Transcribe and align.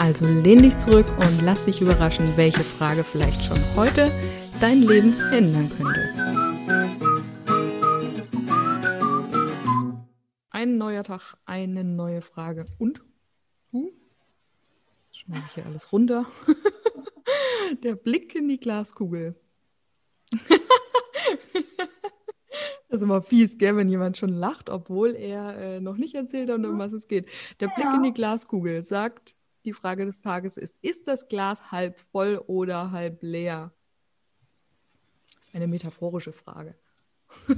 Also 0.00 0.24
lehn 0.24 0.62
dich 0.62 0.78
zurück 0.78 1.04
und 1.18 1.42
lass 1.42 1.66
dich 1.66 1.82
überraschen, 1.82 2.26
welche 2.38 2.64
Frage 2.64 3.04
vielleicht 3.04 3.44
schon 3.44 3.58
heute 3.76 4.10
dein 4.58 4.80
Leben 4.80 5.12
ändern 5.30 5.70
könnte. 5.76 6.00
Ein 10.48 10.78
neuer 10.78 11.04
Tag, 11.04 11.34
eine 11.44 11.84
neue 11.84 12.22
Frage. 12.22 12.64
Und? 12.78 13.02
Uh, 13.72 13.90
schmeiße 15.12 15.42
ich 15.48 15.54
hier 15.56 15.66
alles 15.66 15.92
runter. 15.92 16.24
Der 17.82 17.94
Blick 17.94 18.34
in 18.34 18.48
die 18.48 18.58
Glaskugel. 18.58 19.38
Das 22.88 22.98
ist 22.98 23.04
immer 23.04 23.22
fies, 23.22 23.56
gell, 23.56 23.76
wenn 23.76 23.88
jemand 23.88 24.16
schon 24.16 24.30
lacht, 24.30 24.68
obwohl 24.68 25.14
er 25.14 25.56
äh, 25.56 25.80
noch 25.80 25.96
nicht 25.96 26.16
erzählt 26.16 26.50
hat, 26.50 26.58
um 26.66 26.76
was 26.80 26.92
es 26.92 27.06
geht. 27.06 27.28
Der 27.60 27.68
Blick 27.68 27.86
in 27.94 28.02
die 28.02 28.12
Glaskugel 28.12 28.82
sagt, 28.82 29.36
die 29.64 29.72
Frage 29.72 30.04
des 30.04 30.22
Tages 30.22 30.56
ist, 30.56 30.74
ist 30.82 31.08
das 31.08 31.28
Glas 31.28 31.70
halb 31.70 32.00
voll 32.00 32.42
oder 32.46 32.90
halb 32.90 33.22
leer? 33.22 33.72
Das 35.36 35.48
ist 35.48 35.54
eine 35.54 35.66
metaphorische 35.66 36.32
Frage. 36.32 36.74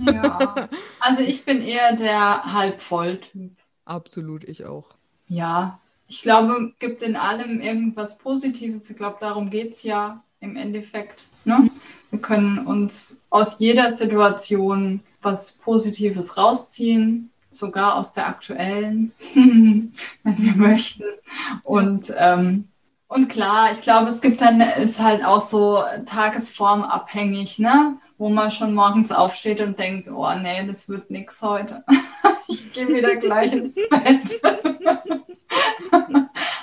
Ja, 0.00 0.68
also 1.00 1.22
ich 1.22 1.44
bin 1.44 1.62
eher 1.62 1.96
der 1.96 2.52
halb 2.52 2.80
voll 2.80 3.18
Typ. 3.18 3.52
Absolut, 3.84 4.44
ich 4.44 4.64
auch. 4.64 4.94
Ja, 5.28 5.80
ich 6.08 6.22
glaube, 6.22 6.72
es 6.72 6.78
gibt 6.78 7.02
in 7.02 7.16
allem 7.16 7.60
irgendwas 7.60 8.18
Positives. 8.18 8.90
Ich 8.90 8.96
glaube, 8.96 9.16
darum 9.20 9.50
geht 9.50 9.72
es 9.72 9.82
ja 9.82 10.22
im 10.40 10.56
Endeffekt. 10.56 11.24
Ne? 11.44 11.70
Wir 12.10 12.20
können 12.20 12.66
uns 12.66 13.20
aus 13.30 13.56
jeder 13.58 13.90
Situation 13.92 15.00
was 15.22 15.52
Positives 15.52 16.36
rausziehen, 16.36 17.30
sogar 17.50 17.96
aus 17.96 18.12
der 18.12 18.26
aktuellen, 18.26 19.12
wenn 19.34 19.92
wir 20.22 20.56
möchten. 20.56 21.04
Und, 21.64 22.12
ähm, 22.16 22.68
und 23.08 23.28
klar, 23.28 23.68
ich 23.72 23.82
glaube, 23.82 24.08
es 24.08 24.22
gibt 24.22 24.40
dann, 24.40 24.62
ist 24.62 24.98
halt 24.98 25.22
auch 25.22 25.42
so 25.42 25.82
tagesformabhängig, 26.06 27.58
ne? 27.58 27.98
wo 28.16 28.28
man 28.28 28.50
schon 28.50 28.72
morgens 28.72 29.12
aufsteht 29.12 29.60
und 29.60 29.78
denkt, 29.78 30.08
oh 30.08 30.32
nee, 30.40 30.64
das 30.66 30.88
wird 30.88 31.10
nichts 31.10 31.42
heute. 31.42 31.84
ich 32.48 32.72
gehe 32.72 32.88
wieder 32.88 33.16
gleich 33.16 33.52
ins 33.52 33.74
Bett. 33.90 34.40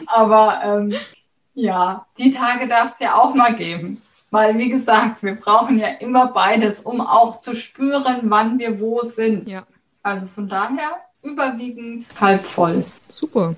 Aber 0.07 0.61
ähm, 0.63 0.95
ja, 1.53 2.05
die 2.17 2.31
Tage 2.31 2.67
darf 2.67 2.93
es 2.93 2.99
ja 2.99 3.15
auch 3.15 3.35
mal 3.35 3.55
geben. 3.55 4.01
Weil, 4.31 4.57
wie 4.57 4.69
gesagt, 4.69 5.21
wir 5.23 5.35
brauchen 5.35 5.79
ja 5.79 5.87
immer 5.99 6.27
beides, 6.27 6.79
um 6.79 7.01
auch 7.01 7.41
zu 7.41 7.55
spüren, 7.55 8.21
wann 8.23 8.57
wir 8.57 8.79
wo 8.79 9.01
sind. 9.01 9.47
Ja. 9.47 9.65
Also 10.01 10.27
von 10.27 10.47
daher 10.47 10.97
überwiegend 11.23 12.05
halb 12.21 12.45
voll. 12.45 12.85
Super. 13.07 13.55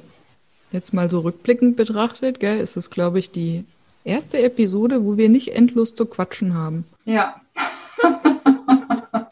Jetzt 0.71 0.93
mal 0.93 1.09
so 1.09 1.19
rückblickend 1.19 1.75
betrachtet, 1.75 2.39
gell, 2.39 2.59
ist 2.59 2.77
es, 2.77 2.89
glaube 2.89 3.19
ich, 3.19 3.31
die 3.31 3.65
erste 4.03 4.41
Episode, 4.41 5.03
wo 5.03 5.17
wir 5.17 5.27
nicht 5.27 5.49
endlos 5.49 5.93
zu 5.93 6.05
quatschen 6.05 6.53
haben. 6.53 6.85
Ja. 7.05 7.41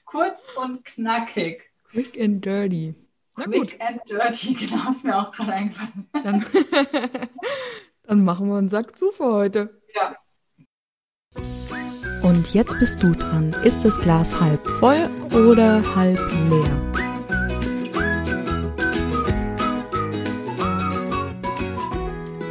Kurz 0.05 0.47
und 0.61 0.83
knackig. 0.83 1.69
Quick 1.91 2.19
and 2.19 2.43
dirty. 2.43 2.93
Na 3.37 3.45
Quick 3.45 3.61
gut. 3.61 3.75
and 3.79 4.01
dirty, 4.09 4.53
genau, 4.59 4.89
ist 4.89 5.05
mir 5.05 5.17
auch 5.17 5.31
gerade 5.31 5.53
eingefallen. 5.53 6.09
Dann, 6.11 6.45
dann 8.03 8.23
machen 8.25 8.49
wir 8.49 8.57
einen 8.57 8.69
Sack 8.69 8.97
zu 8.97 9.11
für 9.11 9.31
heute. 9.31 9.81
Ja. 9.95 10.15
Und 12.21 12.53
jetzt 12.53 12.77
bist 12.79 13.01
du 13.01 13.13
dran. 13.13 13.55
Ist 13.63 13.85
das 13.85 13.99
Glas 14.01 14.41
halb 14.41 14.67
voll 14.67 15.09
oder 15.31 15.95
halb 15.95 16.19
leer? 16.49 16.88